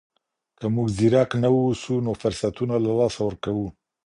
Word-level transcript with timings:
که 0.59 0.65
موږ 0.75 0.87
ځيرک 0.97 1.31
نه 1.43 1.49
واوسو 1.53 1.93
نو 2.05 2.11
فرصتونه 2.21 2.75
له 2.85 2.91
لاسه 2.99 3.19
ورکوو. 3.25 3.67